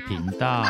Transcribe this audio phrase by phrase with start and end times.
[0.00, 0.64] 频道。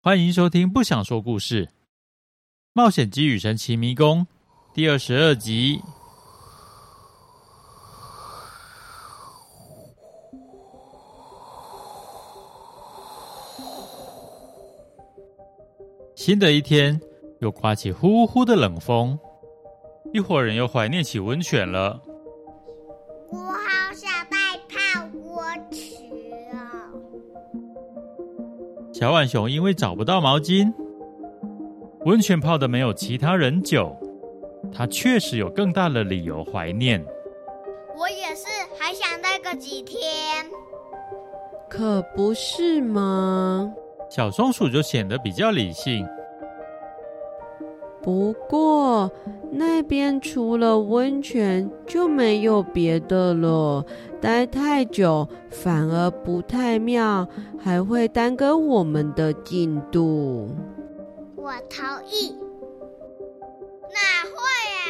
[0.00, 1.70] 欢迎收听《不想说故事：
[2.74, 4.26] 冒险鸡与神奇迷宫》
[4.74, 5.80] 第二十二集。
[16.14, 17.00] 新的一天，
[17.40, 19.18] 又刮起呼呼的冷风，
[20.12, 22.00] 一伙人又怀念起温泉了。
[23.30, 24.36] 我好想带
[24.68, 25.94] 泡锅吃
[26.52, 26.88] 啊！
[28.92, 30.72] 小浣熊因为找不到毛巾，
[32.04, 33.92] 温泉泡的没有其他人久，
[34.72, 37.04] 他确实有更大的理由怀念。
[37.98, 38.46] 我也是，
[38.78, 40.00] 还想待个几天。
[41.68, 43.74] 可不是吗？
[44.08, 46.06] 小松鼠就显得比较理性。
[48.02, 49.10] 不过
[49.50, 53.84] 那边除了温泉就没有别的了，
[54.20, 57.26] 待太久反而不太妙，
[57.58, 60.50] 还会耽搁我们的进度。
[61.34, 62.36] 我同意。
[63.90, 64.36] 哪会
[64.74, 64.84] 啊？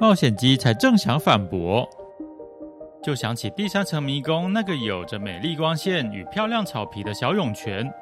[0.00, 1.88] 冒险鸡才正想反驳。
[3.04, 7.92] 就想起第三层迷宫那个有着美丽光线与漂亮草皮的小涌泉，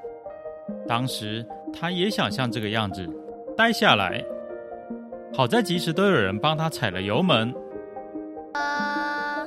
[0.86, 3.04] 当时他也想像这个样子
[3.56, 4.24] 待下来。
[5.34, 7.52] 好在及时都有人帮他踩了油门。
[8.54, 9.44] 呃，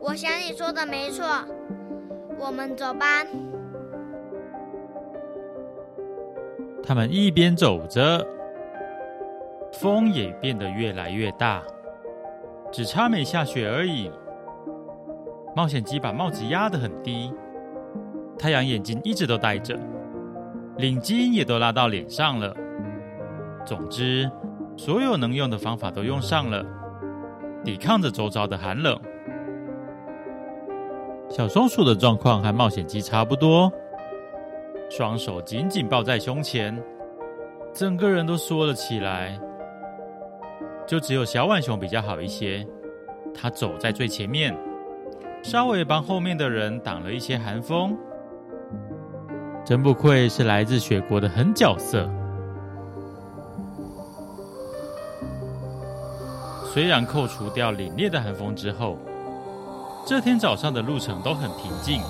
[0.00, 1.26] 我想你说的没错，
[2.38, 3.26] 我们走吧。
[6.82, 8.26] 他们一边走着，
[9.74, 11.62] 风也变得越来越大，
[12.72, 14.10] 只差没下雪而已。
[15.54, 17.32] 冒险鸡把帽子压得很低，
[18.38, 19.78] 太阳眼镜一直都戴着，
[20.78, 22.54] 领巾也都拉到脸上了。
[23.64, 24.30] 总之，
[24.76, 26.64] 所有能用的方法都用上了，
[27.62, 28.98] 抵抗着周遭的寒冷。
[31.28, 33.70] 小松鼠的状况和冒险鸡差不多，
[34.90, 36.82] 双手紧紧抱在胸前，
[37.74, 39.38] 整个人都缩了起来。
[40.86, 42.66] 就只有小浣熊比较好一些，
[43.34, 44.54] 它走在最前面。
[45.42, 47.96] 稍微帮后面的人挡了一些寒风，
[49.64, 52.08] 真不愧是来自雪国的狠角色。
[56.72, 58.96] 虽然扣除掉凛冽的寒风之后，
[60.06, 62.00] 这天早上的路程都很平静，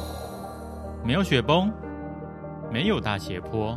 [1.03, 1.73] 没有雪崩，
[2.71, 3.77] 没有大斜坡，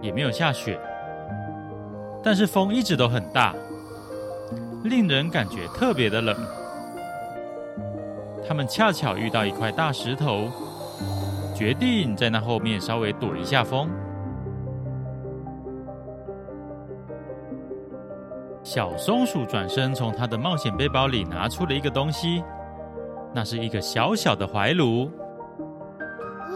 [0.00, 0.78] 也没有下雪，
[2.22, 3.54] 但是风一直都很大，
[4.84, 6.36] 令人感觉特别的冷。
[8.46, 10.50] 他们恰巧遇到一块大石头，
[11.54, 13.88] 决定在那后面稍微躲一下风。
[18.62, 22.42] 小松鼠转身从它的冒险背包里拿出了一个东西，
[23.34, 25.10] 那是一个小小的怀炉。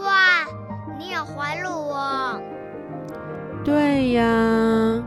[0.03, 0.45] 哇，
[0.97, 2.41] 你有怀炉哦？
[3.63, 5.03] 对呀。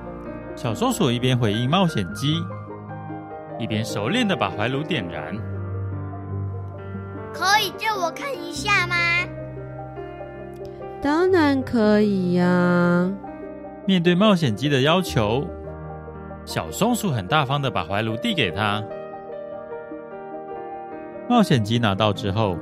[0.55, 2.35] 小松鼠一边回应冒险鸡，
[3.59, 5.35] 一边熟练的把怀炉点燃。
[7.61, 8.97] 可以借我看一下吗？
[11.03, 13.13] 当然可以呀！
[13.85, 15.47] 面对冒险鸡的要求，
[16.47, 18.83] 小松鼠很大方的把怀炉递给他。
[21.29, 22.57] 冒险鸡拿到之后，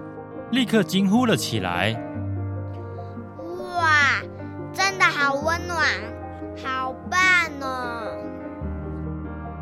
[0.50, 1.94] 立刻惊呼了起来
[3.78, 4.20] ：“哇，
[4.72, 5.86] 真的好温暖，
[6.60, 7.20] 好棒
[7.60, 8.16] 哦！”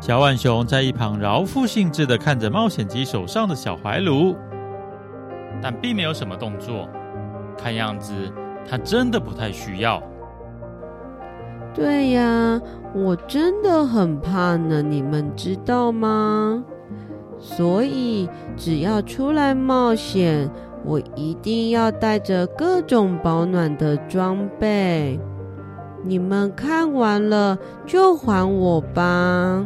[0.01, 4.35] 小浣熊在一旁饶富兴致的看着冒险鸡手上的小怀炉。
[5.61, 6.87] 但并没有什么动作，
[7.57, 8.13] 看样子
[8.69, 10.01] 他真的不太需要。
[11.73, 12.59] 对呀，
[12.93, 16.63] 我真的很怕呢，你们知道吗？
[17.39, 20.49] 所以只要出来冒险，
[20.83, 25.19] 我一定要带着各种保暖的装备。
[26.03, 29.63] 你们看完了就还我吧。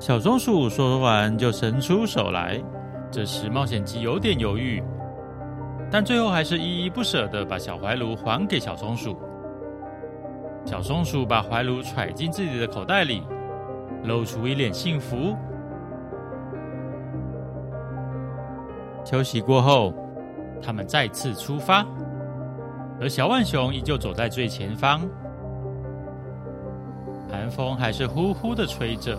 [0.00, 2.60] 小松鼠说完就伸出手来。
[3.12, 4.82] 这时，冒险鸡有点犹豫，
[5.90, 9.14] 但最后还是依依不舍的把小怀炉还给小松鼠。
[10.64, 13.22] 小松鼠把怀炉揣进自己的口袋里，
[14.04, 15.36] 露出一脸幸福。
[19.04, 19.92] 休息过后，
[20.62, 21.84] 他们再次出发，
[22.98, 25.02] 而小浣熊依旧走在最前方。
[27.30, 29.18] 寒风还是呼呼的吹着，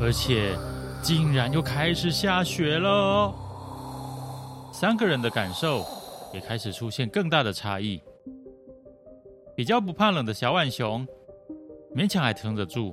[0.00, 0.56] 而且。
[1.06, 3.32] 竟然又开始下雪了，
[4.72, 5.84] 三个人的感受
[6.34, 8.02] 也开始出现更大的差异。
[9.54, 11.06] 比较不怕冷的小浣熊
[11.94, 12.92] 勉强还撑得住，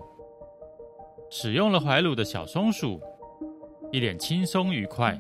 [1.32, 3.02] 使用了怀炉的小松鼠
[3.92, 5.20] 一脸轻松愉快，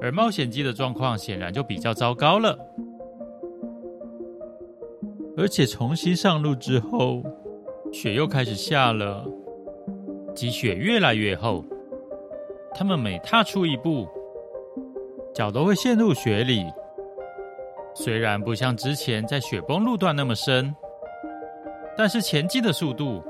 [0.00, 2.58] 而冒险鸡的状况显然就比较糟糕了。
[5.36, 7.22] 而且重新上路之后，
[7.92, 9.24] 雪又开始下了，
[10.34, 11.64] 积雪越来越厚，
[12.74, 14.08] 他们每踏出一步，
[15.34, 16.64] 脚都会陷入雪里。
[17.94, 20.74] 虽然不像之前在雪崩路段那么深，
[21.96, 23.22] 但是前进的速度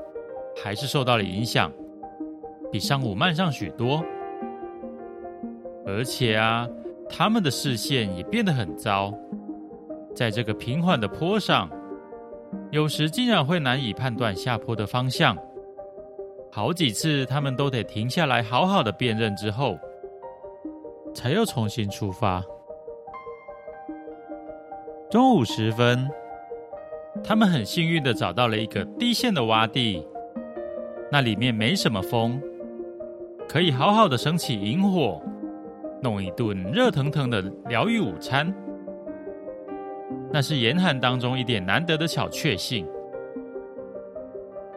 [0.55, 1.71] 还是受到了影响，
[2.71, 4.03] 比上午慢上许多。
[5.85, 6.65] 而且啊，
[7.09, 9.13] 他们的视线也变得很糟，
[10.15, 11.69] 在这个平缓的坡上。
[12.71, 15.37] 有时竟然会难以判断下坡的方向，
[16.55, 19.75] 好几次他们都得停下来，好好的辨认之后，
[21.11, 22.43] 才又重新出发。
[25.09, 26.07] 中午时分，
[27.23, 30.05] 他们很幸运的找到了一个低陷的洼地，
[31.11, 32.39] 那里面没什么风，
[33.49, 35.19] 可以好好的升起营火，
[36.03, 38.53] 弄一顿热腾腾的疗愈午餐。
[40.31, 42.87] 那是严寒当中一点难得的小确幸。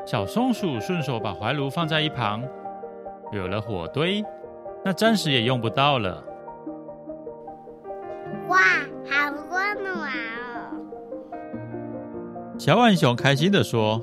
[0.06, 2.41] 小松鼠顺手把怀炉放在一旁，
[3.32, 4.25] 有了火堆，
[4.85, 6.23] 那暂时也用不到了。
[8.47, 8.58] 哇，
[9.11, 10.70] 好温暖哦！
[12.56, 14.00] 小浣熊开心的说：“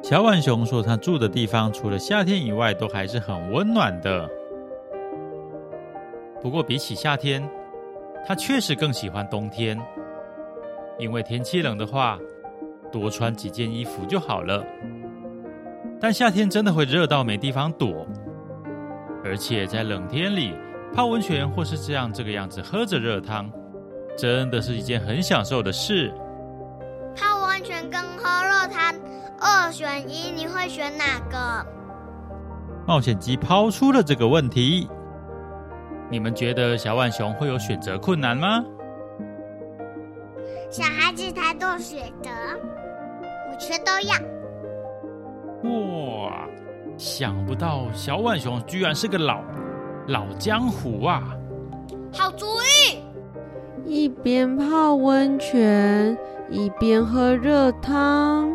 [0.00, 4.30] 小浣熊说：“他住的地方除了夏天以外，都还是很温暖的。
[6.42, 7.48] 不过比起夏天，
[8.26, 9.80] 他确实更喜欢冬天，
[10.98, 12.18] 因为天气冷的话，
[12.90, 14.64] 多穿几件衣服就好了。
[16.00, 18.04] 但夏天真的会热到没地方躲，
[19.24, 20.52] 而且在冷天里
[20.92, 23.48] 泡温泉或是这样这个样子喝着热汤，
[24.18, 26.12] 真的是一件很享受的事。
[27.14, 28.92] 泡温泉跟喝热汤。”
[29.44, 31.66] 二选一，你会选哪个？
[32.86, 34.88] 冒险鸡抛出了这个问题。
[36.12, 38.62] 你们觉得小浣熊会有选择困难吗？
[40.68, 42.28] 小孩子才做选择，
[43.50, 44.14] 我全都要。
[45.70, 46.46] 哇，
[46.98, 49.40] 想不到小浣熊居然是个老
[50.06, 51.34] 老江湖啊！
[52.12, 52.98] 好主意！
[53.86, 56.14] 一边泡温泉，
[56.50, 58.54] 一边喝热汤。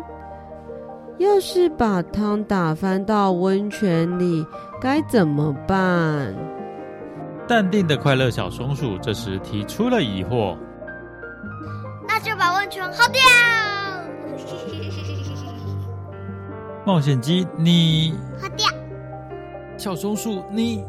[1.18, 4.46] 要是把汤打翻到温泉里，
[4.80, 6.32] 该怎么办？
[7.48, 10.56] 淡定的快乐小松鼠这时提出了疑惑。
[12.06, 13.22] 那就把温泉喝掉。
[16.84, 18.66] 冒险鸡，你喝掉。
[19.78, 20.84] 小松鼠，你……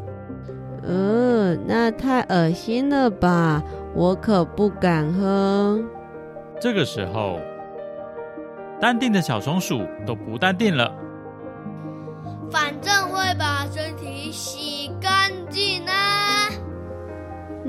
[0.82, 3.62] 呃，那太恶心了吧！
[3.94, 5.82] 我可不敢喝。
[6.60, 7.40] 这个时候。
[8.80, 10.90] 淡定的小松鼠都不淡定了，
[12.50, 15.99] 反正会把身体洗干净啊。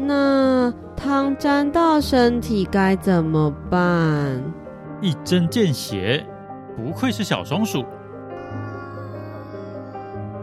[0.08, 4.42] 那汤沾到身体该怎么办？
[5.02, 6.26] 一针见血，
[6.76, 7.84] 不愧是小松鼠。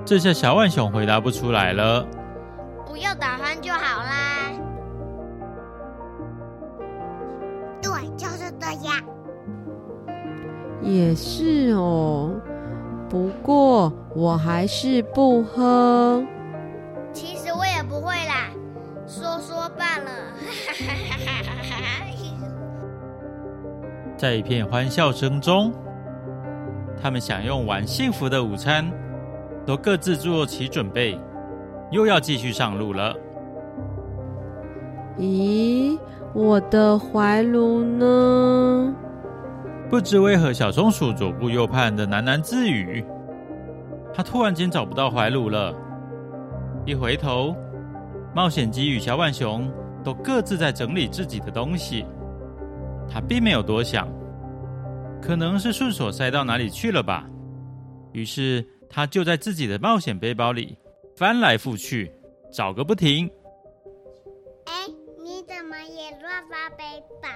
[0.05, 2.05] 这下小浣熊回答不出来了。
[2.87, 4.51] 不要打鼾就好啦。
[7.83, 8.97] 对，就是这样。
[10.81, 12.33] 也是哦，
[13.09, 16.25] 不过我还是不喝。
[24.19, 25.73] 在一片欢笑声中，
[27.01, 28.85] 他们享用完幸福的午餐，
[29.65, 31.17] 都各自做起准备，
[31.93, 33.15] 又要继续上路了。
[35.17, 35.97] 咦，
[36.35, 38.93] 我的怀炉呢？
[39.89, 43.05] 不知为何，小松鼠左顾右盼的喃喃自语。
[44.13, 45.73] 他突然间找不到怀炉了。
[46.85, 47.55] 一回头，
[48.35, 49.71] 冒险鸡与小浣熊
[50.03, 52.05] 都各自在整理自己的东西。
[53.11, 54.09] 他并没有多想，
[55.21, 57.29] 可能是顺手塞到哪里去了吧。
[58.13, 60.77] 于是他就在自己的冒险背包里
[61.17, 62.13] 翻来覆去，
[62.53, 63.31] 找个不停。
[64.65, 64.73] 哎，
[65.23, 66.85] 你怎么也乱发背
[67.23, 67.29] 包？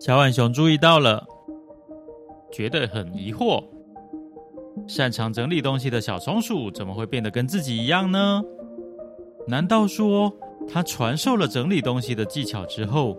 [0.00, 1.26] 小浣熊注意到了。
[2.52, 3.64] 觉得很疑惑，
[4.86, 8.42] 擅长整理东西的小松鼠怎么会变得跟自己一样呢？
[9.48, 10.32] 难道说
[10.68, 13.18] 他传授了整理东西的技巧之后，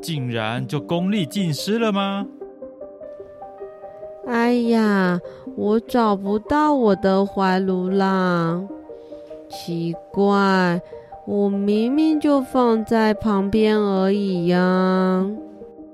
[0.00, 2.26] 竟然就功力尽失了吗？
[4.26, 5.20] 哎呀，
[5.56, 8.60] 我找不到我的怀炉啦！
[9.48, 10.80] 奇怪，
[11.26, 15.24] 我明明就放在旁边而已呀！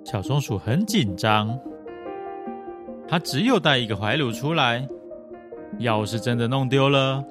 [0.05, 1.59] 小松鼠很紧张，
[3.07, 4.89] 它只有带一个怀炉出来，
[5.79, 7.23] 要是真的弄丢了，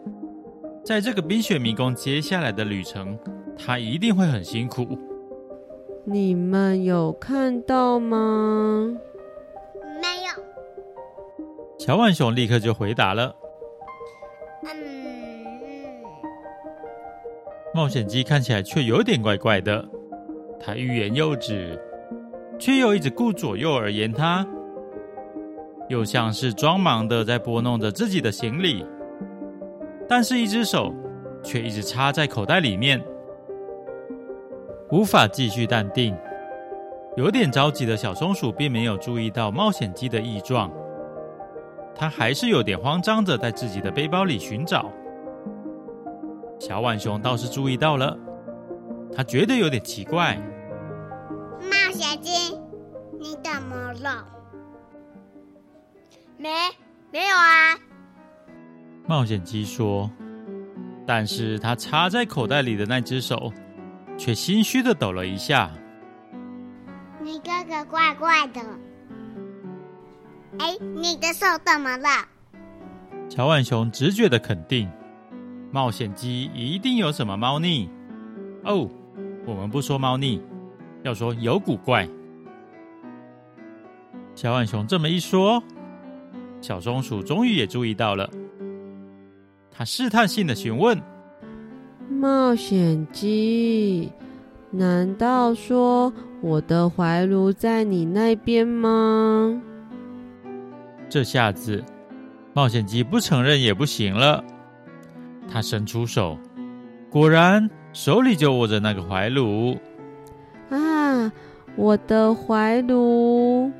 [0.85, 3.17] 在这个冰雪迷宫接下来的旅程，
[3.57, 4.87] 它一定会很辛苦。
[6.03, 8.97] 你们有看到吗？
[10.01, 10.43] 没有。
[11.77, 13.35] 小浣熊立刻就回答了。
[14.63, 14.71] 嗯。
[17.73, 19.87] 冒险鸡看起来却有点怪怪的，
[20.59, 21.79] 他欲言又止，
[22.57, 24.45] 却又一直顾左右而言他，
[25.87, 28.85] 又像是装忙的在拨弄着自己的行李，
[30.09, 30.93] 但是一只手
[31.43, 33.01] 却一直插在口袋里面。
[34.91, 36.13] 无法继续淡定，
[37.15, 40.69] 有点着急的小松鼠并没有注意到冒险鸡的异状，
[41.95, 44.91] 它还是有点慌张的在自己的背包里寻找。
[46.59, 48.17] 小浣熊倒是注意到了，
[49.15, 50.35] 它觉得有点奇怪。
[51.61, 52.31] 冒险鸡，
[53.17, 54.27] 你怎么了？
[56.37, 56.49] 没，
[57.11, 57.79] 没有啊。
[59.07, 60.11] 冒险鸡说，
[61.07, 63.53] 但是它插在口袋里的那只手。
[64.21, 65.71] 却心虚的抖了一下。
[67.23, 68.61] 你哥哥怪怪的。
[70.59, 72.07] 哎，你的手怎么了？
[73.27, 74.87] 乔万雄直觉的肯定，
[75.71, 77.89] 冒险鸡一定有什么猫腻。
[78.63, 78.87] 哦，
[79.43, 80.39] 我们不说猫腻，
[81.01, 82.07] 要说有古怪。
[84.35, 85.63] 小浣熊这么一说，
[86.61, 88.29] 小松鼠终于也注意到了。
[89.71, 91.01] 他试探性的询问。
[92.19, 94.11] 冒险鸡，
[94.69, 99.59] 难道说我的怀炉在你那边吗？
[101.09, 101.83] 这下子，
[102.53, 104.43] 冒险鸡不承认也不行了。
[105.49, 106.37] 他伸出手，
[107.09, 109.77] 果然手里就握着那个怀炉。
[110.69, 111.31] 啊，
[111.75, 113.71] 我的怀炉！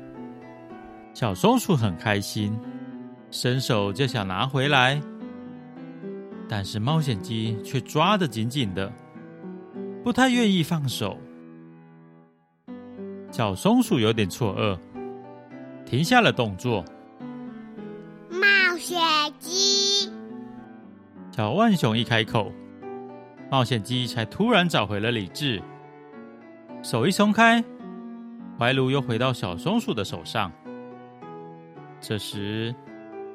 [1.14, 2.58] 小松鼠很开心，
[3.30, 5.00] 伸手就想拿回来。
[6.54, 8.92] 但是冒险鸡却抓得紧紧的，
[10.04, 11.16] 不太愿意放手。
[13.30, 14.78] 小松鼠有点错愕，
[15.86, 16.84] 停下了动作。
[18.28, 19.00] 冒险
[19.38, 20.12] 鸡，
[21.34, 22.52] 小浣熊一开口，
[23.50, 25.62] 冒险鸡才突然找回了理智，
[26.82, 27.64] 手一松开，
[28.58, 30.52] 怀炉又回到小松鼠的手上。
[31.98, 32.74] 这时，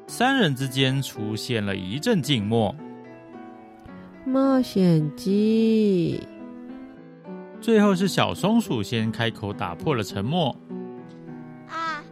[0.05, 2.75] 三人之间出现了一阵静默。
[4.27, 6.21] 冒险鸡，
[7.61, 10.53] 最后是小松鼠先开口打破了沉默。
[11.69, 12.03] 啊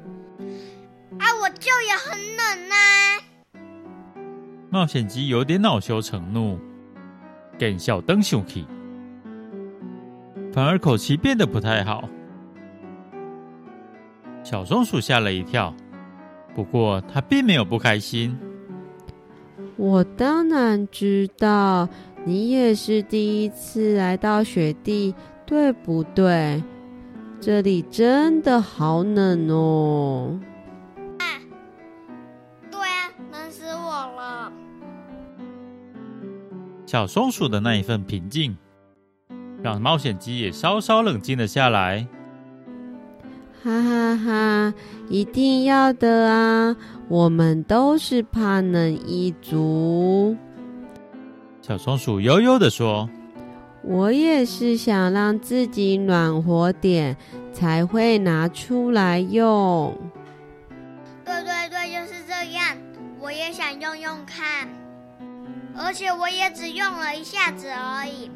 [1.19, 1.25] 啊！
[1.41, 2.75] 我就也很冷呐。
[4.69, 6.57] 冒险鸡有点恼羞成怒，
[7.59, 8.65] 更小灯熊气，
[10.53, 12.07] 反而口气变得不太好。
[14.41, 15.75] 小松鼠吓了一跳，
[16.55, 18.39] 不过他并没有不开心。
[19.77, 21.89] 我当然知道，
[22.23, 25.13] 你也是第一次来到雪地，
[25.45, 26.63] 对不对？
[27.41, 30.39] 这里真的好冷哦。
[31.19, 31.25] 啊，
[32.71, 34.51] 对啊，冷死我了。
[36.85, 38.57] 小松鼠的那一份平静，
[39.61, 42.07] 让冒险鸡也稍稍冷静了下来。
[43.65, 44.73] 哈哈哈，
[45.09, 46.75] 一定要的啊！
[47.07, 50.37] 我们都是怕冷一族。
[51.63, 53.09] 小松鼠悠悠地说
[53.81, 57.17] ：“我也是想让自己暖和点，
[57.51, 59.97] 才会拿出来用。”
[61.25, 62.77] 对对对，就是这样。
[63.19, 64.69] 我也想用用看，
[65.75, 68.29] 而且我也只用了一下子而已。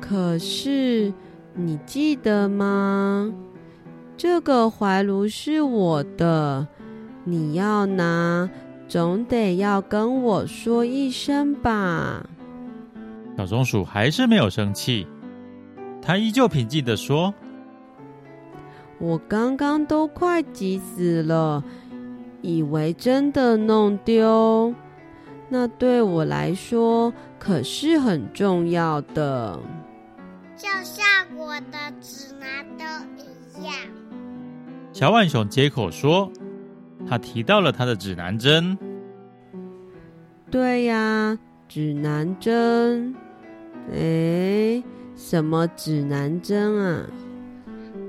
[0.00, 1.12] 可是，
[1.54, 3.32] 你记得吗？
[4.18, 6.66] 这个怀炉是我的，
[7.22, 8.50] 你要拿，
[8.88, 12.26] 总得要跟我说一声吧。
[13.36, 15.06] 小松鼠还是没有生气，
[16.02, 17.32] 它依旧平静的说
[18.98, 21.62] ：“我刚刚都快急死了，
[22.42, 24.74] 以为真的弄丢，
[25.48, 29.60] 那对我来说可是很重要的，
[30.56, 31.06] 就像
[31.36, 32.84] 我的指南灯
[33.16, 33.72] 一样。”
[34.98, 36.28] 小万雄接口说
[37.08, 38.76] ：“他提到了他的指南针。
[40.50, 41.38] 对呀，
[41.68, 43.14] 指南针。
[43.92, 44.82] 哎，
[45.14, 47.06] 什么指南针啊？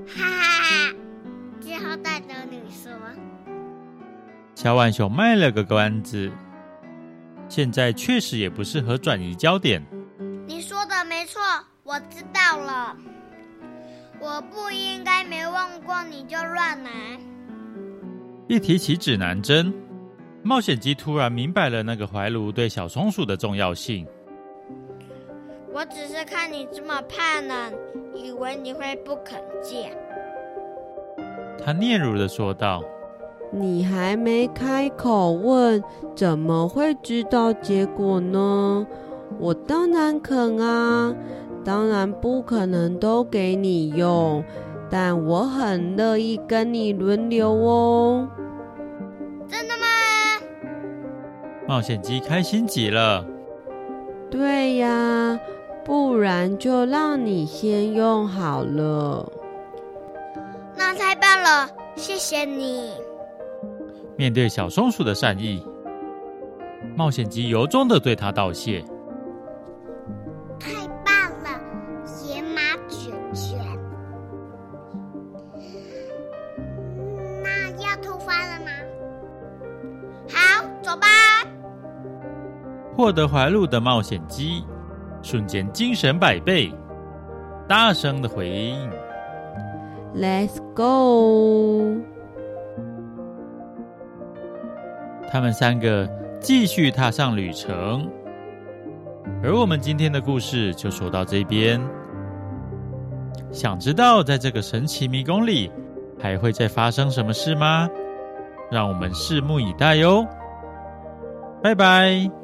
[0.04, 0.94] 哈哈哈！
[1.60, 2.90] 之后再等你说。”
[4.56, 6.28] 小浣熊卖了个关子。
[7.48, 9.80] 现在确实也不适合转移焦点。
[10.44, 11.40] 你说的没错，
[11.84, 12.96] 我知道了。
[14.20, 16.90] 我不应该没问过你就乱来。
[18.48, 19.72] 一提起指南针，
[20.42, 24.06] 冒险鸡突然明白了那个怀炉对小松鼠的重要性。
[25.72, 27.72] 我只是看你这么怕冷，
[28.14, 29.96] 以为你会不肯借。
[31.64, 32.82] 他嗫嚅的说道
[33.52, 35.82] ：“你还没开口问，
[36.16, 38.86] 怎么会知道结果呢？
[39.38, 41.14] 我当然肯啊，
[41.64, 44.44] 当然不可能都给你用，
[44.90, 48.28] 但我很乐意跟你轮流哦。”
[49.48, 49.86] 真的吗？
[51.68, 53.24] 冒险鸡开心极了。
[54.30, 55.38] 对呀。
[55.82, 59.26] 不然就让你先用好了。
[60.76, 62.90] 那太棒了，谢谢你。
[64.14, 65.66] 面对小松鼠的善意，
[66.94, 68.84] 冒险鸡由衷的对他道谢。
[83.00, 84.62] 获得怀路的冒险鸡。
[85.22, 86.70] 瞬间精神百倍，
[87.66, 88.90] 大声的回应
[90.14, 91.98] ：“Let's go！”
[95.30, 96.06] 他们三个
[96.40, 98.06] 继续踏上旅程，
[99.42, 101.80] 而我们今天的故事就说到这边。
[103.50, 105.70] 想知道在这个神奇迷宫里
[106.18, 107.88] 还会再发生什么事吗？
[108.70, 110.26] 让我们拭目以待哟！
[111.62, 112.39] 拜拜。